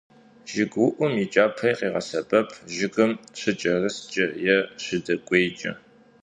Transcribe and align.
ЖыгыуIум 0.53 1.13
и 1.23 1.25
кIапэри 1.33 1.71
къегъэсэбэп 1.77 2.49
жыгым 2.75 3.11
щыкIэрыскIэ 3.39 4.25
е 4.53 4.57
щыдэкIуейкIэ. 4.83 5.71